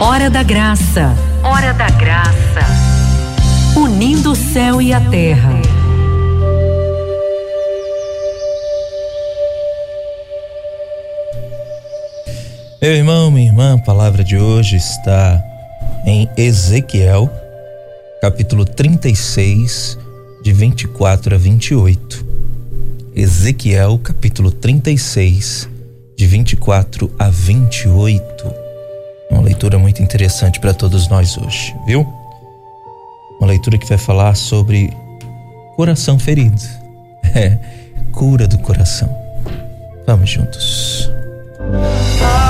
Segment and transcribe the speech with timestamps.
[0.00, 1.12] Hora da Graça.
[1.42, 2.60] Hora da Graça.
[3.76, 5.60] Unindo o céu e a terra.
[12.80, 15.42] Meu irmão, minha irmã, a palavra de hoje está
[16.06, 17.28] em Ezequiel,
[18.20, 19.98] capítulo 36,
[20.44, 22.24] de 24 a 28.
[23.16, 25.68] Ezequiel, capítulo 36,
[26.16, 28.57] de 24 a 28
[29.30, 32.06] uma leitura muito interessante para todos nós hoje, viu?
[33.38, 34.92] Uma leitura que vai falar sobre
[35.76, 36.62] coração ferido.
[37.34, 37.58] É,
[38.10, 39.14] cura do coração.
[40.06, 41.10] Vamos juntos.
[41.58, 42.47] Sintonia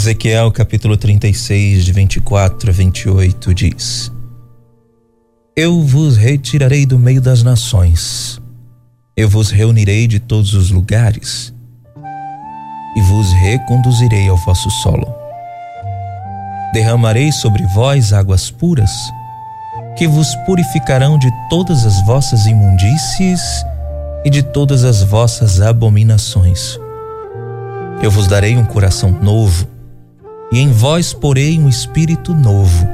[0.00, 4.10] Ezequiel capítulo 36, de 24 a 28 diz:
[5.54, 8.40] Eu vos retirarei do meio das nações,
[9.14, 11.52] eu vos reunirei de todos os lugares
[12.96, 15.06] e vos reconduzirei ao vosso solo.
[16.72, 18.90] Derramarei sobre vós águas puras
[19.98, 23.42] que vos purificarão de todas as vossas imundícies
[24.24, 26.78] e de todas as vossas abominações.
[28.02, 29.68] Eu vos darei um coração novo,
[30.52, 32.88] e em vós porei um espírito novo.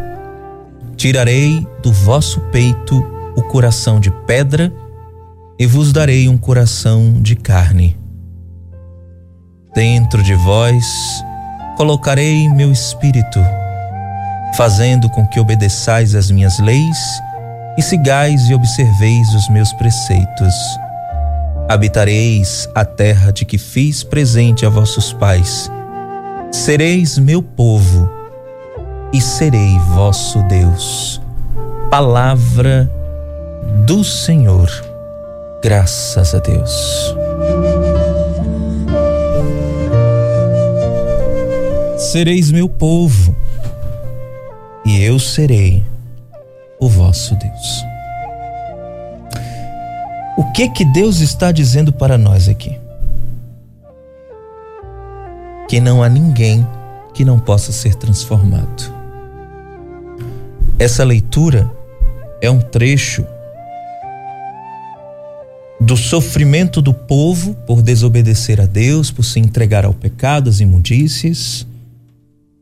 [0.96, 3.04] Tirarei do vosso peito
[3.36, 4.72] o coração de pedra,
[5.58, 7.96] e vos darei um coração de carne.
[9.74, 10.84] Dentro de vós
[11.76, 13.40] colocarei meu espírito
[14.56, 16.96] fazendo com que obedeçais as minhas leis
[17.76, 20.54] e sigais e observeis os meus preceitos.
[21.68, 25.70] Habitareis a terra de que fiz presente a vossos pais.
[26.52, 28.10] Sereis meu povo
[29.12, 31.20] e serei vosso Deus.
[31.90, 32.90] Palavra
[33.86, 34.68] do Senhor.
[35.62, 37.14] Graças a Deus.
[41.98, 43.34] Sereis meu povo
[44.84, 45.84] e eu serei
[46.78, 47.84] o vosso Deus.
[50.36, 52.78] O que que Deus está dizendo para nós aqui?
[55.68, 56.66] Que não há ninguém
[57.12, 58.94] que não possa ser transformado.
[60.78, 61.70] Essa leitura
[62.40, 63.24] é um trecho
[65.80, 71.66] do sofrimento do povo por desobedecer a Deus, por se entregar ao pecado, às imundícies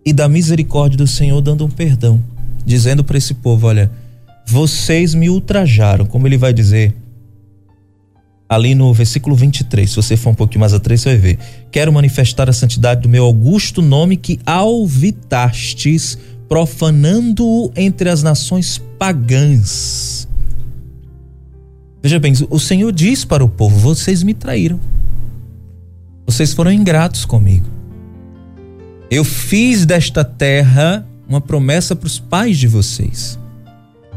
[0.04, 2.22] e da misericórdia do Senhor dando um perdão,
[2.64, 3.90] dizendo para esse povo: olha,
[4.46, 6.94] vocês me ultrajaram, como ele vai dizer
[8.48, 9.88] ali no versículo 23.
[9.88, 11.38] Se você for um pouquinho mais atrás, você vai ver.
[11.70, 16.18] Quero manifestar a santidade do meu augusto nome que alvitastes,
[16.48, 20.28] profanando-o entre as nações pagãs.
[22.02, 24.78] Veja bem, o Senhor diz para o povo: vocês me traíram.
[26.26, 27.66] Vocês foram ingratos comigo.
[29.10, 33.38] Eu fiz desta terra uma promessa para os pais de vocês.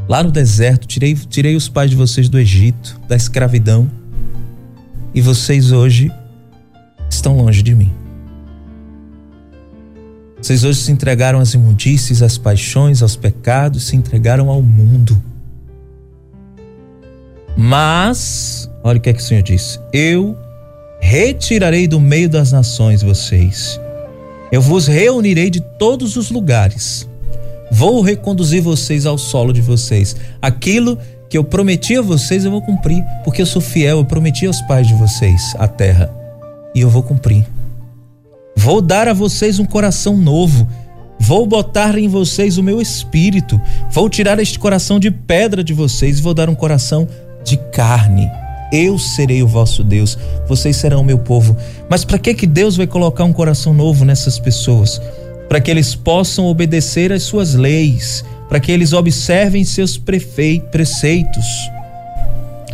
[0.07, 3.89] Lá no deserto, tirei, tirei os pais de vocês do Egito, da escravidão,
[5.13, 6.11] e vocês hoje
[7.09, 7.91] estão longe de mim.
[10.41, 15.21] Vocês hoje se entregaram às imundícies, às paixões, aos pecados, se entregaram ao mundo.
[17.55, 20.37] Mas, olha o que é que o Senhor disse: Eu
[21.01, 23.79] retirarei do meio das nações vocês
[24.51, 27.07] eu vos reunirei de todos os lugares.
[27.69, 30.15] Vou reconduzir vocês ao solo de vocês.
[30.41, 30.97] Aquilo
[31.29, 33.97] que eu prometi a vocês, eu vou cumprir, porque eu sou fiel.
[33.97, 36.09] Eu prometi aos pais de vocês a terra
[36.73, 37.45] e eu vou cumprir.
[38.55, 40.67] Vou dar a vocês um coração novo.
[41.19, 43.59] Vou botar em vocês o meu espírito.
[43.91, 47.07] Vou tirar este coração de pedra de vocês e vou dar um coração
[47.43, 48.29] de carne
[48.71, 51.55] eu serei o vosso Deus, vocês serão o meu povo.
[51.89, 55.01] Mas para que que Deus vai colocar um coração novo nessas pessoas?
[55.47, 61.45] Para que eles possam obedecer às suas leis, para que eles observem seus preceitos.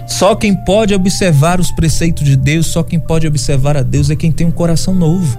[0.07, 4.15] Só quem pode observar os preceitos de Deus, só quem pode observar a Deus é
[4.15, 5.37] quem tem um coração novo.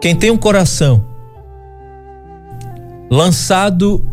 [0.00, 1.04] Quem tem um coração
[3.10, 4.04] lançado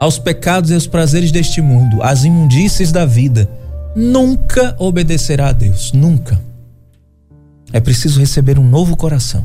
[0.00, 3.50] aos pecados e aos prazeres deste mundo, às imundícies da vida,
[3.94, 6.40] nunca obedecerá a Deus, nunca.
[7.72, 9.44] É preciso receber um novo coração.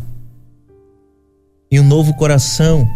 [1.71, 2.87] E um novo coração,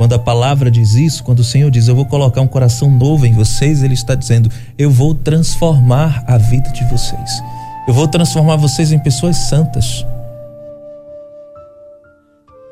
[0.00, 3.26] quando a palavra diz isso, quando o Senhor diz, Eu vou colocar um coração novo
[3.26, 7.42] em vocês, Ele está dizendo, Eu vou transformar a vida de vocês.
[7.86, 10.06] Eu vou transformar vocês em pessoas santas.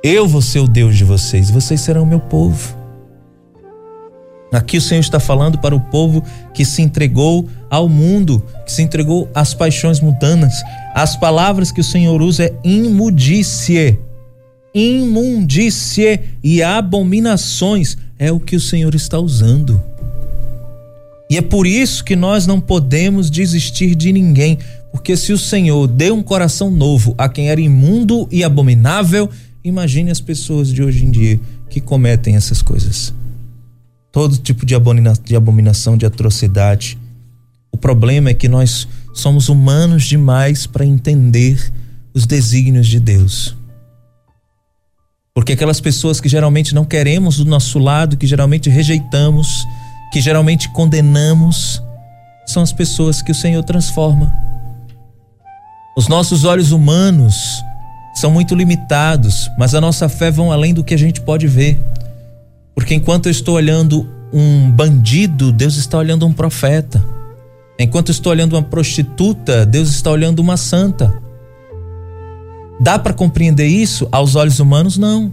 [0.03, 2.75] Eu vou ser o Deus de vocês, vocês serão meu povo.
[4.51, 8.81] Aqui o Senhor está falando para o povo que se entregou ao mundo, que se
[8.81, 10.55] entregou às paixões mundanas.
[10.95, 13.99] As palavras que o Senhor usa é imundície.
[14.75, 19.83] Imundície e abominações é o que o Senhor está usando.
[21.31, 24.59] E é por isso que nós não podemos desistir de ninguém,
[24.91, 29.29] porque se o Senhor deu um coração novo a quem era imundo e abominável,
[29.63, 31.39] imagine as pessoas de hoje em dia
[31.69, 33.13] que cometem essas coisas
[34.19, 34.75] todo tipo de,
[35.25, 36.99] de abominação, de atrocidade.
[37.71, 41.73] O problema é que nós somos humanos demais para entender
[42.15, 43.57] os desígnios de Deus.
[45.39, 49.65] Porque aquelas pessoas que geralmente não queremos do nosso lado, que geralmente rejeitamos,
[50.13, 51.81] que geralmente condenamos,
[52.45, 54.35] são as pessoas que o Senhor transforma.
[55.97, 57.63] Os nossos olhos humanos
[58.17, 61.81] são muito limitados, mas a nossa fé vão além do que a gente pode ver.
[62.75, 67.01] Porque enquanto eu estou olhando um bandido, Deus está olhando um profeta.
[67.79, 71.17] Enquanto eu estou olhando uma prostituta, Deus está olhando uma santa.
[72.81, 74.97] Dá para compreender isso aos olhos humanos?
[74.97, 75.33] Não.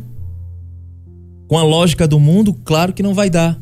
[1.48, 3.58] Com a lógica do mundo, claro que não vai dar.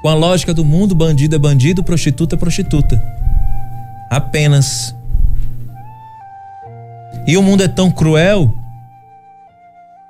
[0.00, 3.02] Com a lógica do mundo, bandido é bandido, prostituta é prostituta.
[4.10, 4.94] Apenas.
[7.26, 8.54] E o mundo é tão cruel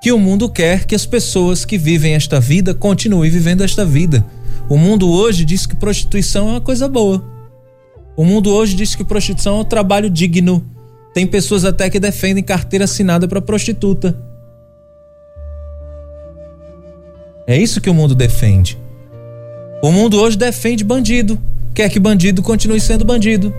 [0.01, 4.25] que o mundo quer que as pessoas que vivem esta vida continuem vivendo esta vida.
[4.69, 7.25] O mundo hoje diz que prostituição é uma coisa boa.
[8.17, 10.65] O mundo hoje diz que prostituição é um trabalho digno.
[11.19, 14.17] Tem pessoas até que defendem carteira assinada para prostituta.
[17.45, 18.79] É isso que o mundo defende.
[19.83, 21.37] O mundo hoje defende bandido,
[21.75, 23.53] quer que bandido continue sendo bandido.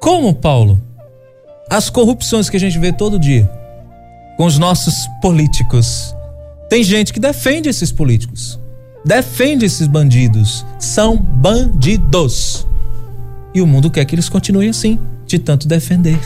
[0.00, 0.80] Como, Paulo?
[1.68, 3.46] As corrupções que a gente vê todo dia
[4.38, 6.16] com os nossos políticos.
[6.70, 8.58] Tem gente que defende esses políticos,
[9.04, 10.64] defende esses bandidos.
[10.78, 12.66] São bandidos.
[13.54, 16.18] E o mundo quer que eles continuem assim, de tanto defender.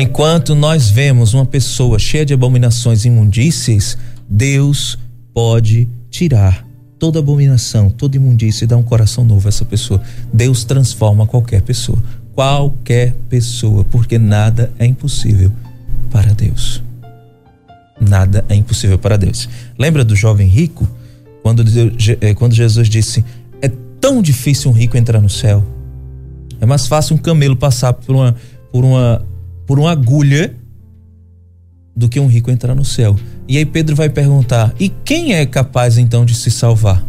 [0.00, 3.98] Enquanto nós vemos uma pessoa cheia de abominações imundícias,
[4.28, 4.98] Deus
[5.34, 6.66] pode tirar
[6.98, 10.02] toda abominação, toda imundícia e dar um coração novo a essa pessoa.
[10.32, 11.98] Deus transforma qualquer pessoa
[12.40, 15.52] qualquer pessoa, porque nada é impossível
[16.10, 16.82] para Deus.
[18.00, 19.46] Nada é impossível para Deus.
[19.78, 20.88] Lembra do jovem rico?
[21.42, 21.62] Quando,
[22.22, 23.22] eh, quando Jesus disse:
[23.60, 23.70] É
[24.00, 25.62] tão difícil um rico entrar no céu.
[26.60, 28.34] É mais fácil um camelo passar por uma,
[28.72, 29.22] por uma,
[29.70, 30.52] por uma agulha
[31.94, 33.14] do que um rico entrar no céu.
[33.46, 37.06] E aí Pedro vai perguntar: E quem é capaz então de se salvar?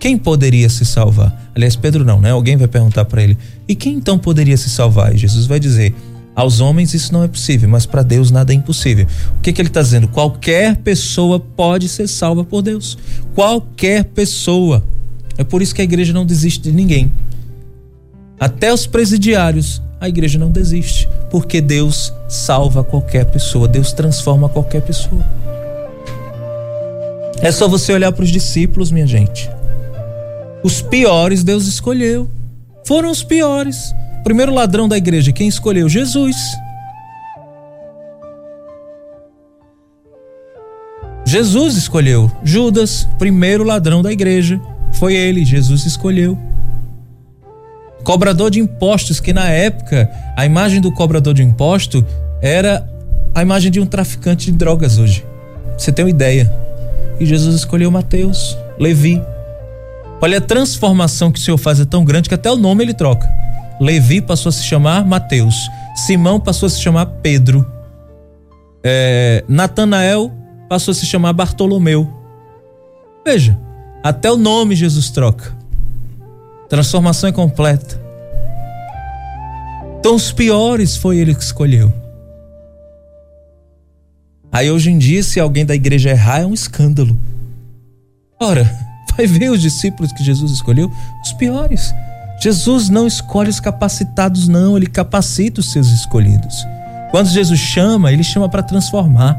[0.00, 1.52] Quem poderia se salvar?
[1.54, 2.32] Aliás, Pedro não, né?
[2.32, 5.14] Alguém vai perguntar para ele: e quem então poderia se salvar?
[5.14, 5.94] E Jesus vai dizer:
[6.34, 9.06] aos homens isso não é possível, mas para Deus nada é impossível.
[9.38, 10.08] O que, que ele está dizendo?
[10.08, 12.98] Qualquer pessoa pode ser salva por Deus.
[13.32, 14.84] Qualquer pessoa.
[15.38, 17.12] É por isso que a igreja não desiste de ninguém.
[18.40, 24.80] Até os presidiários, a igreja não desiste, porque Deus salva qualquer pessoa, Deus transforma qualquer
[24.80, 25.22] pessoa.
[27.42, 29.50] É só você olhar para os discípulos, minha gente.
[30.62, 32.28] Os piores Deus escolheu.
[32.84, 33.94] Foram os piores.
[34.24, 35.88] Primeiro ladrão da igreja, quem escolheu?
[35.88, 36.36] Jesus.
[41.24, 42.30] Jesus escolheu.
[42.42, 44.60] Judas, primeiro ladrão da igreja.
[44.94, 46.36] Foi ele, Jesus escolheu.
[48.04, 52.04] Cobrador de impostos, que na época a imagem do cobrador de imposto
[52.40, 52.88] era
[53.34, 55.24] a imagem de um traficante de drogas hoje.
[55.76, 56.50] Você tem uma ideia.
[57.18, 59.20] E Jesus escolheu Mateus, Levi,
[60.22, 62.92] Olha, a transformação que o Senhor faz é tão grande que até o nome ele
[62.92, 63.26] troca.
[63.80, 65.54] Levi passou a se chamar Mateus.
[65.96, 67.66] Simão passou a se chamar Pedro.
[68.84, 70.30] É, Natanael
[70.68, 72.06] passou a se chamar Bartolomeu.
[73.24, 73.58] Veja,
[74.04, 75.56] até o nome Jesus troca.
[76.70, 78.00] Transformação é completa.
[79.98, 81.92] Então os piores foi ele que escolheu.
[84.52, 87.18] Aí hoje em dia, se alguém da igreja errar, é um escândalo.
[88.40, 88.70] Ora,
[89.16, 90.90] vai ver os discípulos que Jesus escolheu,
[91.24, 91.92] os piores.
[92.40, 96.64] Jesus não escolhe os capacitados, não, ele capacita os seus escolhidos.
[97.10, 99.36] Quando Jesus chama, ele chama para transformar.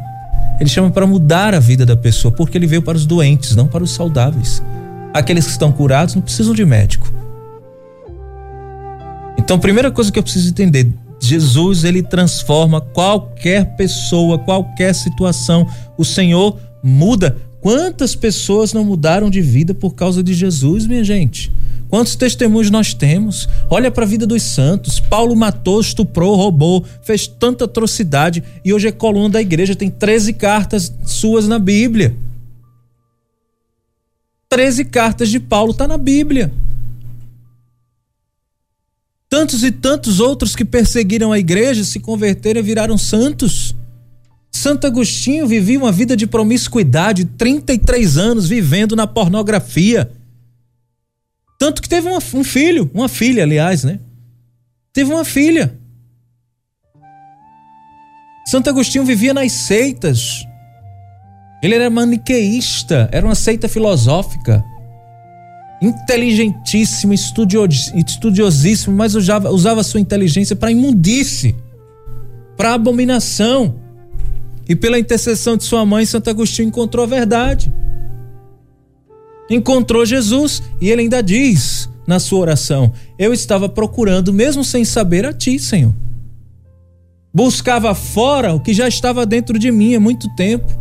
[0.60, 3.68] Ele chama para mudar a vida da pessoa, porque ele veio para os doentes, não
[3.68, 4.62] para os saudáveis.
[5.14, 7.12] Aqueles que estão curados não precisam de médico.
[9.38, 15.68] Então, primeira coisa que eu preciso entender, Jesus ele transforma qualquer pessoa, qualquer situação.
[15.98, 17.38] O Senhor muda.
[17.60, 21.52] Quantas pessoas não mudaram de vida por causa de Jesus, minha gente?
[21.90, 23.50] Quantos testemunhos nós temos?
[23.70, 25.00] Olha para a vida dos santos.
[25.00, 29.76] Paulo matou, estuprou, roubou, fez tanta atrocidade e hoje é coluna da igreja.
[29.76, 32.16] Tem 13 cartas suas na Bíblia.
[34.52, 36.54] 13 cartas de Paulo está na Bíblia.
[39.28, 43.74] Tantos e tantos outros que perseguiram a igreja se converteram e viraram santos.
[44.52, 50.12] Santo Agostinho vivia uma vida de promiscuidade, 33 anos vivendo na pornografia
[51.62, 54.00] tanto que teve uma, um filho, uma filha, aliás, né?
[54.92, 55.78] Teve uma filha.
[58.48, 60.44] Santo Agostinho vivia nas seitas.
[61.62, 64.64] Ele era maniqueísta, era uma seita filosófica.
[65.82, 71.56] Inteligentíssimo, estudiosíssimo, mas usava, usava sua inteligência para imundície,
[72.58, 73.76] para abominação.
[74.68, 77.72] E pela intercessão de sua mãe, Santo Agostinho encontrou a verdade
[79.56, 85.26] encontrou Jesus e ele ainda diz na sua oração: Eu estava procurando, mesmo sem saber,
[85.26, 85.94] a ti, Senhor.
[87.34, 90.72] Buscava fora o que já estava dentro de mim há muito tempo.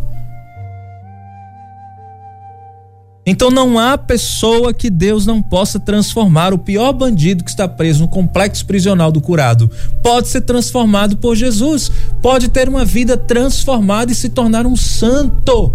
[3.30, 6.52] Então não há pessoa que Deus não possa transformar.
[6.52, 9.70] O pior bandido que está preso no complexo prisional do curado
[10.02, 15.72] pode ser transformado por Jesus, pode ter uma vida transformada e se tornar um santo.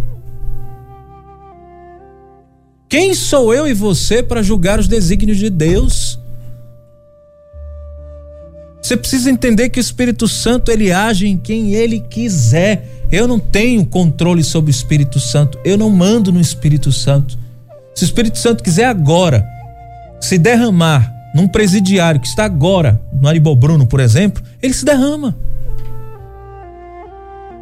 [2.90, 6.20] Quem sou eu e você para julgar os desígnios de Deus?
[8.82, 13.06] Você precisa entender que o Espírito Santo ele age em quem ele quiser.
[13.10, 15.58] Eu não tenho controle sobre o Espírito Santo.
[15.64, 17.45] Eu não mando no Espírito Santo.
[17.96, 19.48] Se o Espírito Santo quiser agora
[20.20, 25.36] se derramar num presidiário que está agora no Aribó Bruno, por exemplo, ele se derrama.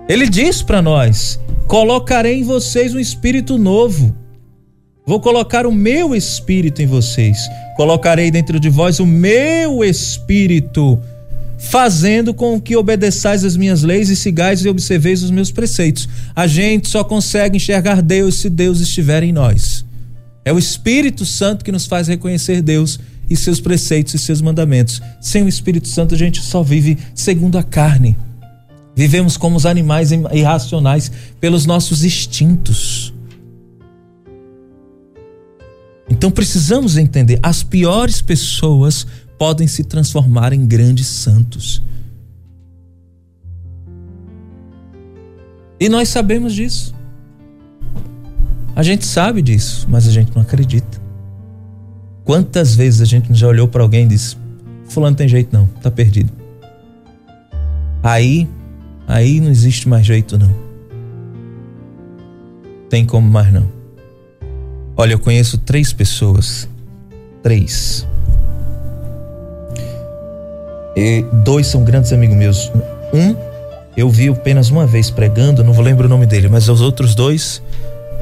[0.10, 4.16] Ele diz para nós: colocarei em vocês um espírito novo.
[5.06, 7.38] Vou colocar o meu espírito em vocês.
[7.76, 11.00] Colocarei dentro de vós o meu espírito,
[11.60, 16.08] fazendo com que obedeçais as minhas leis e sigais e observeis os meus preceitos.
[16.36, 19.83] A gente só consegue enxergar Deus se Deus estiver em nós.
[20.46, 25.02] É o Espírito Santo que nos faz reconhecer Deus e seus preceitos e seus mandamentos.
[25.22, 28.18] Sem o Espírito Santo, a gente só vive segundo a carne.
[28.96, 33.14] Vivemos como os animais irracionais pelos nossos instintos.
[36.10, 39.08] Então precisamos entender: as piores pessoas
[39.38, 41.82] podem se transformar em grandes santos.
[45.80, 46.94] E nós sabemos disso.
[48.76, 51.02] A gente sabe disso, mas a gente não acredita.
[52.24, 54.36] Quantas vezes a gente já olhou para alguém e disse:
[54.88, 56.32] Fulano tem jeito não, tá perdido.
[58.02, 58.50] Aí,
[59.08, 60.52] aí não existe mais jeito não.
[62.90, 63.68] Tem como mais não.
[64.96, 66.68] Olha, eu conheço três pessoas.
[67.42, 68.08] Três.
[70.96, 72.72] E dois são grandes amigos meus.
[73.14, 73.36] Um,
[73.98, 77.16] eu vi apenas uma vez pregando, não vou lembrar o nome dele, mas os outros
[77.16, 77.62] dois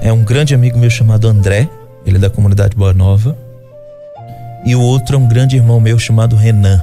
[0.01, 1.69] é um grande amigo meu chamado André,
[2.05, 3.37] ele é da comunidade Boa Nova.
[4.65, 6.81] E o outro é um grande irmão meu chamado Renan.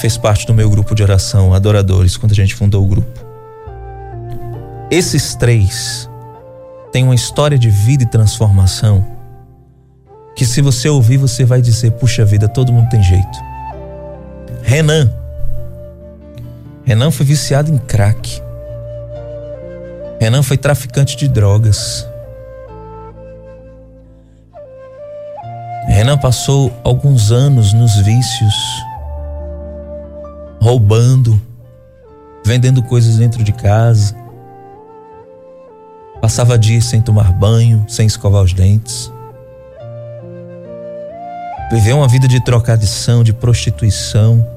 [0.00, 3.24] Fez parte do meu grupo de oração, Adoradores, quando a gente fundou o grupo.
[4.90, 6.08] Esses três
[6.92, 9.04] tem uma história de vida e transformação
[10.36, 13.38] que se você ouvir você vai dizer: puxa vida, todo mundo tem jeito.
[14.62, 15.12] Renan.
[16.84, 18.43] Renan foi viciado em crack.
[20.20, 22.06] Renan foi traficante de drogas.
[25.86, 28.54] Renan passou alguns anos nos vícios,
[30.60, 31.40] roubando,
[32.44, 34.14] vendendo coisas dentro de casa.
[36.20, 39.12] Passava dias sem tomar banho, sem escovar os dentes.
[41.70, 44.53] Viveu uma vida de trocadição, de prostituição.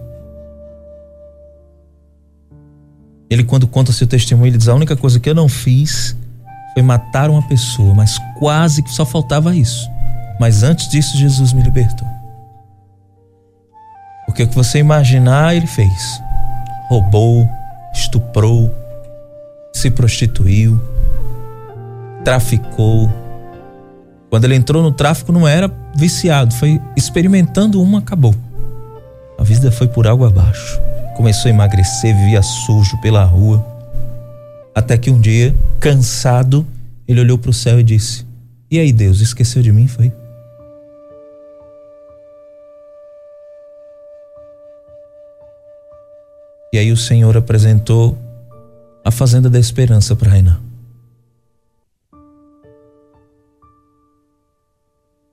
[3.29, 6.15] Ele, quando conta seu testemunho, ele diz: A única coisa que eu não fiz
[6.73, 9.89] foi matar uma pessoa, mas quase que só faltava isso.
[10.39, 12.07] Mas antes disso, Jesus me libertou.
[14.25, 16.21] Porque o que você imaginar, ele fez.
[16.89, 17.49] Roubou,
[17.93, 18.73] estuprou,
[19.73, 20.81] se prostituiu,
[22.23, 23.11] traficou.
[24.29, 28.35] Quando ele entrou no tráfico, não era viciado, foi experimentando uma, acabou.
[29.37, 30.79] A vida foi por água abaixo.
[31.15, 33.65] Começou a emagrecer, vivia sujo pela rua.
[34.73, 36.65] Até que um dia, cansado,
[37.07, 38.25] ele olhou para o céu e disse:
[38.69, 39.87] E aí, Deus, esqueceu de mim?
[39.87, 40.11] Foi?
[46.73, 48.17] E aí o Senhor apresentou
[49.03, 50.59] a fazenda da esperança para Renan.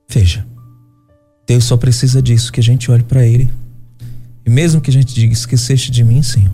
[0.09, 0.47] Veja,
[1.45, 3.51] Deus só precisa disso, que a gente olhe para Ele.
[4.45, 6.53] E mesmo que a gente diga, esqueceste de mim, Senhor.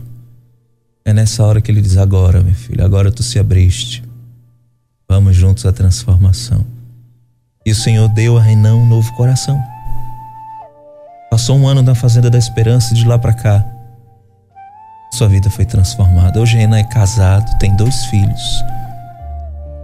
[1.03, 4.03] É nessa hora que Ele diz, agora, meu filho, agora tu se abriste.
[5.09, 6.65] Vamos juntos à transformação.
[7.65, 9.61] E o Senhor deu a Renan um novo coração.
[11.29, 13.65] Passou um ano na Fazenda da Esperança e de lá para cá
[15.11, 16.39] sua vida foi transformada.
[16.39, 18.63] Hoje Renan é casado, tem dois filhos.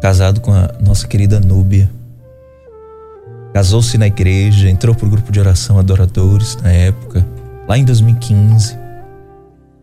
[0.01, 1.89] Casado com a nossa querida Núbia.
[3.53, 7.25] Casou-se na igreja, entrou para o grupo de oração Adoradores na época,
[7.67, 8.77] lá em 2015.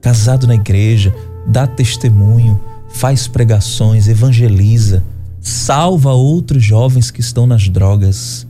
[0.00, 1.14] Casado na igreja,
[1.46, 5.02] dá testemunho, faz pregações, evangeliza,
[5.40, 8.46] salva outros jovens que estão nas drogas.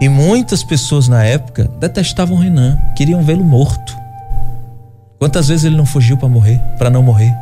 [0.00, 3.96] E muitas pessoas na época detestavam Renan, queriam vê-lo morto.
[5.18, 7.34] Quantas vezes ele não fugiu para morrer, para não morrer?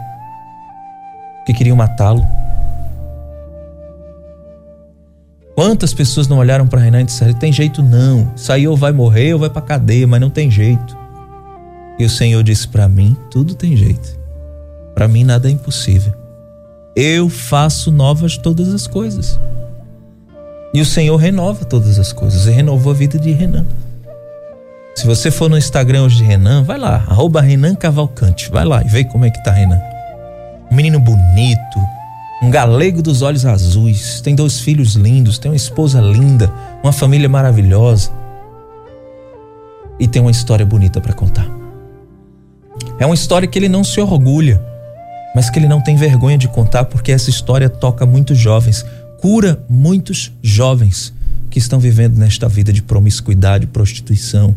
[1.45, 2.25] Que queriam matá-lo.
[5.55, 9.35] Quantas pessoas não olharam para Renan e disseram: tem jeito não, saiu ou vai morrer
[9.35, 10.97] ou vai para cadeia, mas não tem jeito.
[11.99, 14.19] E o Senhor disse para mim: tudo tem jeito.
[14.95, 16.13] Para mim nada é impossível.
[16.95, 19.39] Eu faço novas todas as coisas.
[20.75, 22.47] E o Senhor renova todas as coisas.
[22.47, 23.67] E renovou a vida de Renan.
[24.95, 28.51] Se você for no Instagram hoje de Renan, vai lá, arroba Renan Cavalcante.
[28.51, 29.81] Vai lá e vê como é que tá Renan.
[30.71, 31.79] Um menino bonito,
[32.43, 36.53] um galego dos olhos azuis, tem dois filhos lindos, tem uma esposa linda,
[36.83, 38.11] uma família maravilhosa.
[39.97, 41.49] E tem uma história bonita para contar.
[42.99, 44.61] É uma história que ele não se orgulha,
[45.37, 48.85] mas que ele não tem vergonha de contar porque essa história toca muitos jovens,
[49.21, 51.15] cura muitos jovens
[51.49, 54.53] que estão vivendo nesta vida de promiscuidade, prostituição.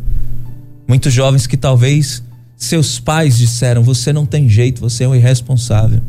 [0.87, 2.23] Muitos jovens que talvez
[2.57, 6.01] seus pais disseram: você não tem jeito, você é um irresponsável.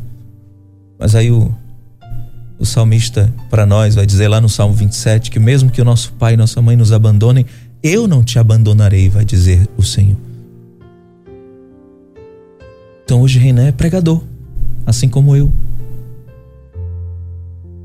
[0.98, 1.54] Mas aí o,
[2.58, 6.12] o salmista para nós vai dizer lá no Salmo 27 que mesmo que o nosso
[6.14, 7.46] pai e nossa mãe nos abandonem,
[7.82, 10.16] eu não te abandonarei, vai dizer o Senhor.
[13.04, 14.22] Então hoje Renan é pregador,
[14.84, 15.52] assim como eu.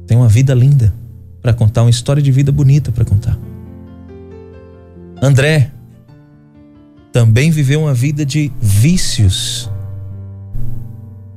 [0.07, 0.93] Tem uma vida linda
[1.41, 3.37] para contar, uma história de vida bonita para contar.
[5.21, 5.71] André
[7.11, 9.70] também viveu uma vida de vícios.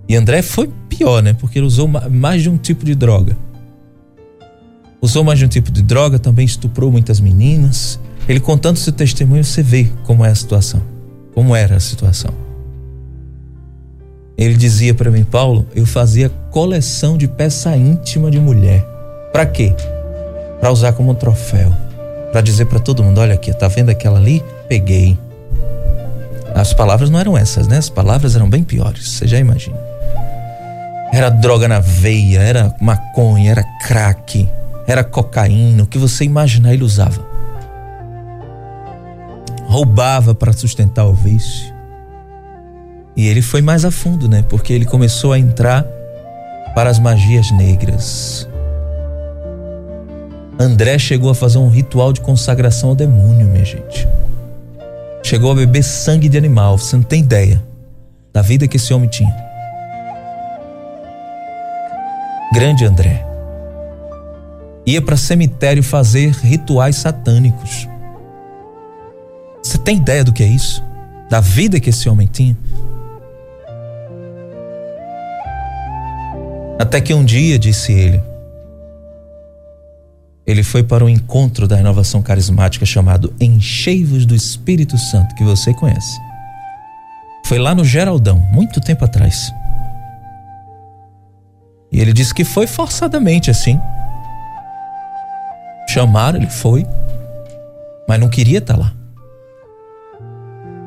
[0.09, 1.33] E André foi pior, né?
[1.33, 3.37] Porque ele usou mais de um tipo de droga.
[5.01, 7.99] Usou mais de um tipo de droga, também estuprou muitas meninas.
[8.29, 10.83] Ele contando seu testemunho, você vê como é a situação,
[11.35, 12.33] como era a situação.
[14.37, 18.85] Ele dizia para mim, Paulo, eu fazia coleção de peça íntima de mulher.
[19.33, 19.75] Para quê?
[20.64, 21.71] para usar como um troféu,
[22.33, 24.43] para dizer para todo mundo: olha aqui, tá vendo aquela ali?
[24.67, 25.19] Peguei.
[26.55, 27.77] As palavras não eram essas, né?
[27.77, 29.77] As palavras eram bem piores, você já imagina.
[31.12, 34.49] Era droga na veia, era maconha, era crack,
[34.87, 37.25] era cocaína, o que você imaginar ele usava.
[39.67, 41.73] Roubava para sustentar o vício.
[43.17, 44.45] E ele foi mais a fundo, né?
[44.49, 45.85] Porque ele começou a entrar
[46.75, 48.49] para as magias negras.
[50.59, 54.07] André chegou a fazer um ritual de consagração ao demônio, minha gente.
[55.23, 57.64] Chegou a beber sangue de animal, você não tem ideia
[58.33, 59.35] da vida que esse homem tinha.
[62.55, 63.27] Grande André.
[64.87, 67.88] Ia para cemitério fazer rituais satânicos.
[69.61, 70.81] Você tem ideia do que é isso?
[71.29, 72.57] Da vida que esse homem tinha?
[76.79, 78.23] Até que um dia, disse ele,
[80.47, 85.75] ele foi para um encontro da renovação carismática chamado Encheivos do Espírito Santo, que você
[85.75, 86.21] conhece.
[87.47, 89.53] Foi lá no Geraldão, muito tempo atrás.
[91.94, 93.78] E ele disse que foi forçadamente assim.
[95.88, 96.85] Chamaram, ele foi,
[98.09, 98.92] mas não queria estar lá.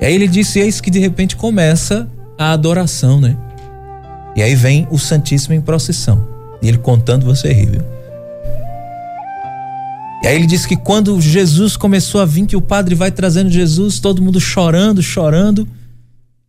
[0.02, 3.38] E aí ele disse: Eis que de repente começa a adoração, né?
[4.36, 6.28] E aí vem o Santíssimo em procissão.
[6.62, 7.82] E ele contando, você ri, viu?
[10.24, 13.50] E aí ele diz que quando Jesus começou a vir, que o padre vai trazendo
[13.50, 15.66] Jesus, todo mundo chorando, chorando.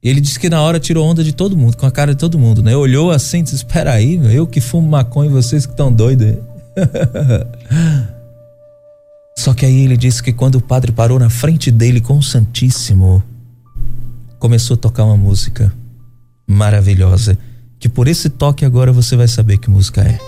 [0.02, 2.38] Ele disse que na hora tirou onda de todo mundo, com a cara de todo
[2.38, 2.76] mundo, né?
[2.76, 5.92] Olhou assim e disse: Espera aí, meu, eu que fumo maconha e vocês que estão
[5.92, 6.36] doidos.
[9.36, 12.22] Só que aí ele disse que quando o padre parou na frente dele com o
[12.22, 13.22] Santíssimo,
[14.38, 15.72] começou a tocar uma música
[16.46, 17.36] maravilhosa,
[17.78, 20.18] que por esse toque agora você vai saber que música é.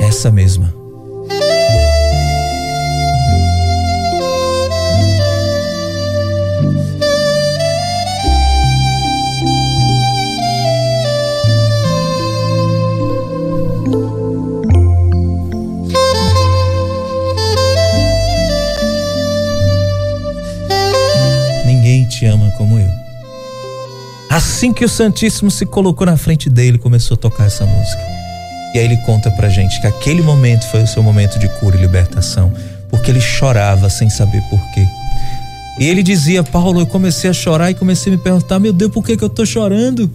[0.00, 0.83] Essa mesma.
[24.34, 28.02] Assim que o Santíssimo se colocou na frente dele, começou a tocar essa música.
[28.74, 31.76] E aí ele conta pra gente que aquele momento foi o seu momento de cura
[31.76, 32.52] e libertação,
[32.90, 34.84] porque ele chorava sem saber por quê.
[35.78, 38.90] E ele dizia: Paulo, eu comecei a chorar e comecei a me perguntar: meu Deus,
[38.90, 40.10] por que, que eu tô chorando?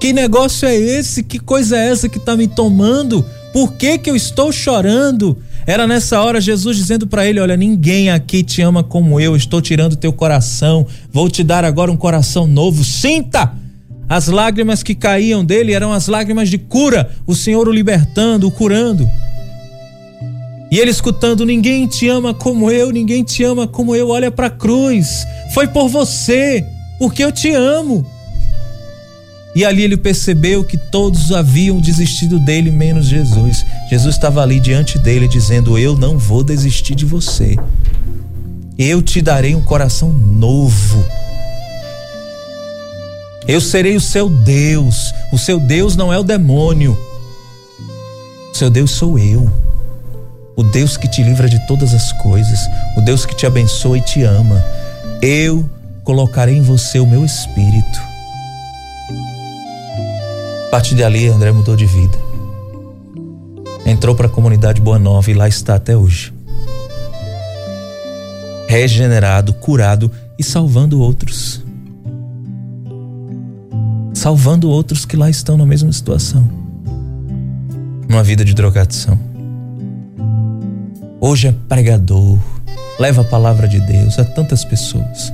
[0.00, 1.22] Que negócio é esse?
[1.22, 3.22] Que coisa é essa que tá me tomando?
[3.52, 5.36] Por que, que eu estou chorando?
[5.66, 9.60] Era nessa hora Jesus dizendo para ele: Olha, ninguém aqui te ama como eu, estou
[9.62, 12.84] tirando teu coração, vou te dar agora um coração novo.
[12.84, 13.52] Sinta!
[14.06, 18.50] As lágrimas que caíam dele eram as lágrimas de cura, o Senhor o libertando, o
[18.50, 19.08] curando.
[20.70, 24.10] E ele escutando: Ninguém te ama como eu, ninguém te ama como eu.
[24.10, 26.64] Olha para a cruz, foi por você,
[26.98, 28.06] porque eu te amo.
[29.54, 33.64] E ali ele percebeu que todos haviam desistido dele, menos Jesus.
[33.88, 37.56] Jesus estava ali diante dele, dizendo: Eu não vou desistir de você.
[38.76, 41.04] Eu te darei um coração novo.
[43.46, 45.14] Eu serei o seu Deus.
[45.32, 46.98] O seu Deus não é o demônio.
[48.52, 49.48] O seu Deus sou eu.
[50.56, 52.58] O Deus que te livra de todas as coisas.
[52.96, 54.64] O Deus que te abençoa e te ama.
[55.22, 55.68] Eu
[56.02, 58.13] colocarei em você o meu espírito
[60.74, 62.18] partir de ali, André mudou de vida.
[63.86, 66.34] Entrou para a comunidade Boa Nova e lá está até hoje.
[68.66, 71.62] Regenerado, curado e salvando outros.
[74.12, 76.44] Salvando outros que lá estão na mesma situação.
[78.08, 79.16] Numa vida de drogadição.
[81.20, 82.36] Hoje é pregador,
[82.98, 85.32] leva a palavra de Deus a tantas pessoas.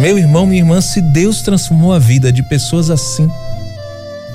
[0.00, 3.30] Meu irmão, minha irmã, se Deus transformou a vida de pessoas assim,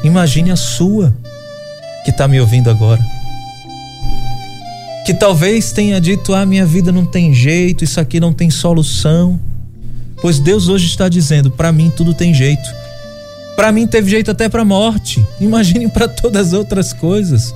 [0.04, 1.12] imagine a sua
[2.04, 3.04] que está me ouvindo agora.
[5.08, 9.40] Que talvez tenha dito: Ah, minha vida não tem jeito, isso aqui não tem solução.
[10.22, 12.70] Pois Deus hoje está dizendo: Para mim tudo tem jeito.
[13.56, 15.26] Para mim teve jeito até para a morte.
[15.42, 17.52] Imagine para todas as outras coisas.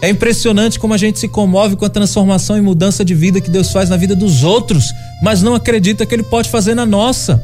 [0.00, 3.50] É impressionante como a gente se comove com a transformação e mudança de vida que
[3.50, 7.42] Deus faz na vida dos outros, mas não acredita que Ele pode fazer na nossa.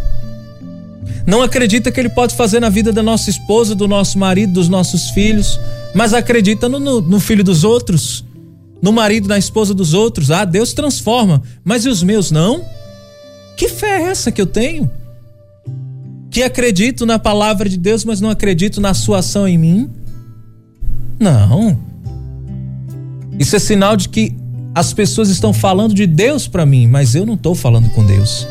[1.27, 4.69] Não acredita que Ele pode fazer na vida da nossa esposa, do nosso marido, dos
[4.69, 5.59] nossos filhos,
[5.95, 8.25] mas acredita no, no, no filho dos outros,
[8.81, 10.31] no marido, na esposa dos outros.
[10.31, 12.65] Ah, Deus transforma, mas e os meus não?
[13.57, 14.89] Que fé é essa que eu tenho?
[16.31, 19.91] Que acredito na palavra de Deus, mas não acredito na sua ação em mim?
[21.19, 21.94] Não.
[23.39, 24.37] Isso é sinal de que
[24.75, 28.47] as pessoas estão falando de Deus para mim, mas eu não estou falando com Deus.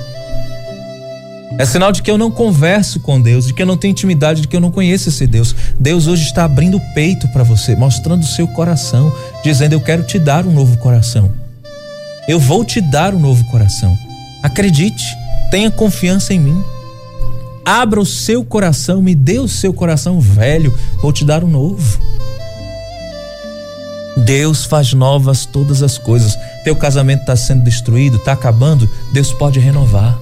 [1.58, 4.42] É sinal de que eu não converso com Deus, de que eu não tenho intimidade,
[4.42, 5.56] de que eu não conheço esse Deus.
[5.80, 10.04] Deus hoje está abrindo o peito para você, mostrando o seu coração, dizendo: Eu quero
[10.04, 11.32] te dar um novo coração.
[12.28, 13.96] Eu vou te dar um novo coração.
[14.42, 15.04] Acredite,
[15.52, 16.64] tenha confiança em mim.
[17.64, 22.00] Abra o seu coração, me dê o seu coração velho, vou te dar um novo.
[24.18, 26.38] Deus faz novas todas as coisas.
[26.64, 30.20] Teu casamento está sendo destruído, está acabando, Deus pode renovar.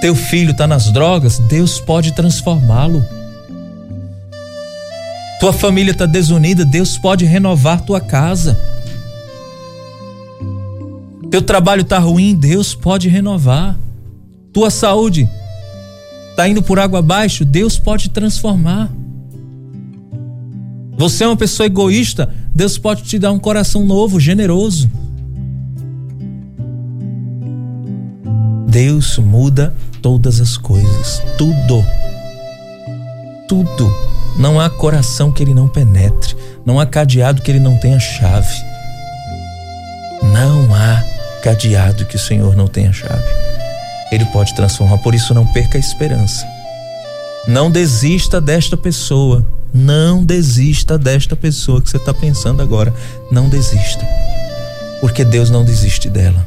[0.00, 3.04] Teu filho está nas drogas, Deus pode transformá-lo.
[5.38, 8.58] Tua família está desunida, Deus pode renovar tua casa.
[11.30, 13.76] Teu trabalho está ruim, Deus pode renovar.
[14.52, 15.28] Tua saúde
[16.30, 18.90] está indo por água abaixo, Deus pode transformar.
[21.00, 24.86] Você é uma pessoa egoísta, Deus pode te dar um coração novo, generoso.
[28.68, 31.82] Deus muda todas as coisas, tudo.
[33.48, 33.90] Tudo.
[34.38, 36.36] Não há coração que ele não penetre,
[36.66, 38.54] não há cadeado que ele não tenha chave.
[40.22, 41.02] Não há
[41.42, 43.24] cadeado que o Senhor não tenha chave.
[44.12, 46.46] Ele pode transformar, por isso não perca a esperança.
[47.48, 52.92] Não desista desta pessoa Não desista desta pessoa que você está pensando agora.
[53.30, 54.06] Não desista.
[55.00, 56.46] Porque Deus não desiste dela.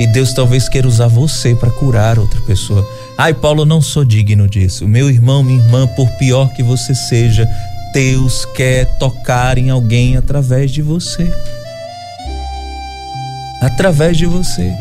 [0.00, 2.86] E Deus talvez queira usar você para curar outra pessoa.
[3.16, 4.88] Ai, Paulo, não sou digno disso.
[4.88, 7.48] Meu irmão, minha irmã, por pior que você seja,
[7.92, 11.30] Deus quer tocar em alguém através de você.
[13.60, 14.72] Através de você.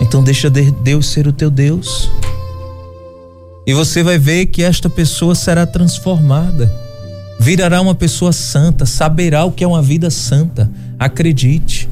[0.00, 2.08] Então deixa Deus ser o teu Deus.
[3.66, 6.72] E você vai ver que esta pessoa será transformada.
[7.40, 10.70] Virará uma pessoa santa, saberá o que é uma vida santa.
[10.98, 11.88] Acredite.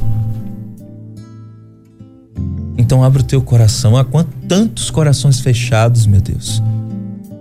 [2.77, 3.97] Então abra o teu coração.
[3.97, 4.05] Há
[4.47, 6.63] tantos corações fechados, meu Deus,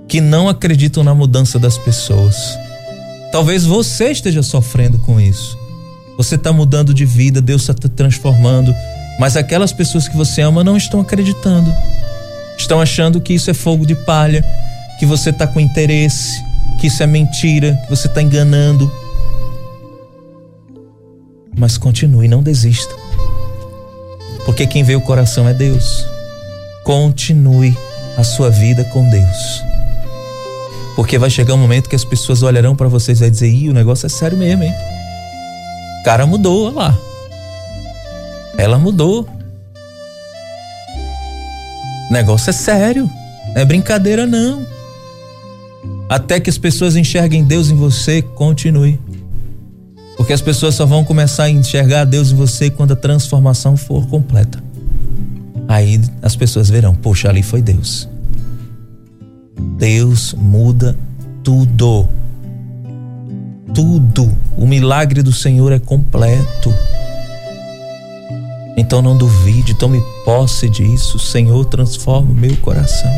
[0.08, 2.36] que não acreditam na mudança das pessoas.
[3.32, 5.58] Talvez você esteja sofrendo com isso.
[6.17, 8.76] Você está mudando de vida, Deus está te transformando,
[9.20, 11.74] mas aquelas pessoas que você ama não estão acreditando.
[12.62, 14.45] Estão achando que isso é fogo de palha,
[15.00, 16.39] que você está com interesse,
[16.80, 18.89] que isso é mentira, que você está enganando.
[21.58, 22.93] Mas continue, não desista.
[24.45, 26.06] Porque quem vê o coração é Deus.
[26.84, 27.76] Continue
[28.15, 29.63] a sua vida com Deus.
[30.95, 33.69] Porque vai chegar um momento que as pessoas olharão para vocês e vai dizer: Ih,
[33.69, 34.74] o negócio é sério mesmo, hein?
[36.00, 36.97] O cara mudou, olha lá.
[38.56, 39.28] Ela mudou.
[42.12, 43.10] Negócio é sério.
[43.56, 44.67] Não é brincadeira, não.
[46.10, 49.00] Até que as pessoas enxerguem Deus em você, continue.
[50.17, 54.06] Porque as pessoas só vão começar a enxergar Deus em você quando a transformação for
[54.08, 54.62] completa.
[55.69, 58.10] Aí as pessoas verão, poxa, ali foi Deus.
[59.78, 60.97] Deus muda
[61.41, 62.10] tudo.
[63.74, 64.30] Tudo.
[64.58, 66.74] O milagre do Senhor é completo.
[68.82, 71.20] Então não duvide, tome posse disso.
[71.20, 73.12] Senhor, transforma o meu coração.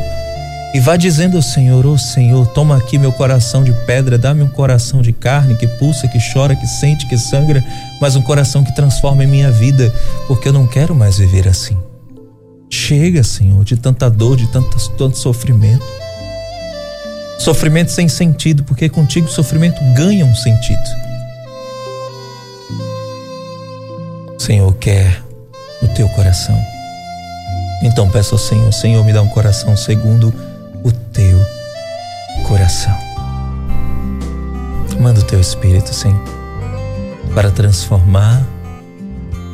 [0.73, 4.43] E vá dizendo ao Senhor: Ô oh, Senhor, toma aqui meu coração de pedra, dá-me
[4.43, 7.63] um coração de carne que pulsa, que chora, que sente, que sangra,
[8.01, 9.89] mas um coração que transforma em minha vida,
[10.27, 11.77] porque eu não quero mais viver assim.
[12.69, 15.85] Chega, Senhor, de tanta dor, de tanto, tanto sofrimento.
[17.39, 20.83] Sofrimento sem sentido, porque contigo o sofrimento ganha um sentido.
[24.37, 25.22] O Senhor quer
[25.83, 26.59] o teu coração.
[27.83, 30.33] Então peça ao Senhor, Senhor, me dá um coração segundo
[30.83, 31.39] o teu
[32.47, 32.97] coração.
[34.99, 36.23] Manda o teu Espírito, Senhor,
[37.35, 38.41] para transformar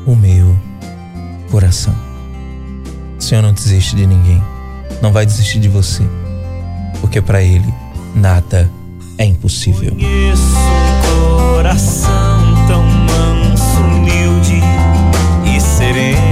[0.05, 0.55] o meu
[1.49, 1.95] coração.
[3.17, 4.43] O Senhor não desiste de ninguém,
[5.01, 6.03] não vai desistir de você,
[7.01, 7.73] porque para Ele
[8.13, 8.69] nada
[9.17, 9.91] é impossível.
[9.91, 12.18] Conheço um coração
[15.91, 16.28] waiting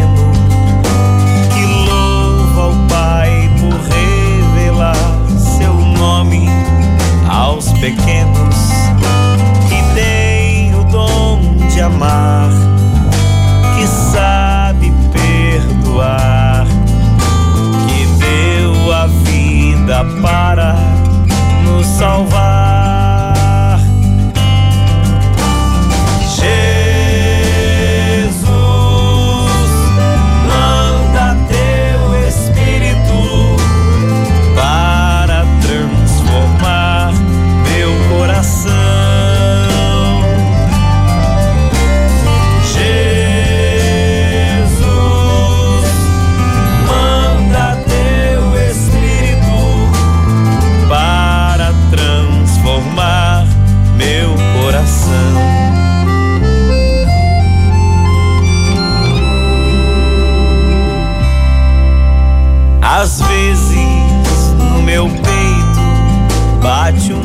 [63.20, 67.24] Às vezes no meu peito bate um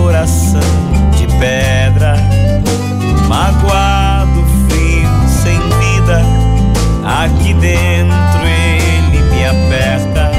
[0.00, 0.62] coração
[1.18, 2.16] de pedra,
[3.28, 6.22] magoado, frio, sem vida.
[7.04, 10.30] Aqui dentro ele me aperta.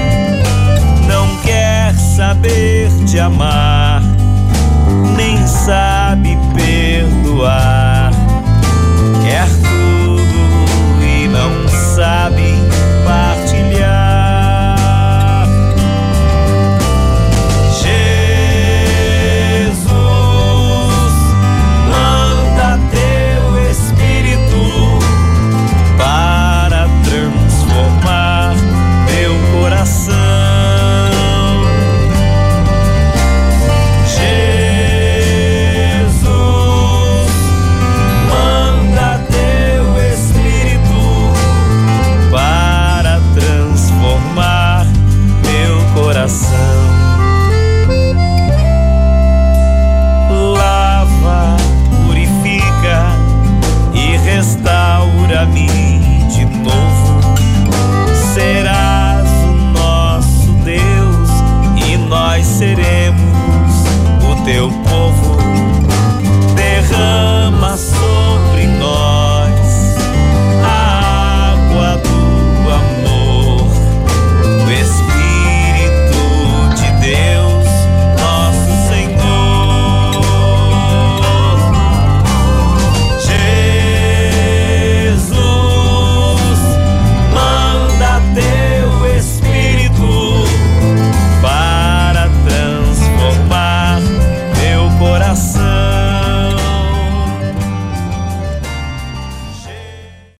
[1.07, 4.01] Não quer saber de amar,
[5.15, 6.04] nem sabe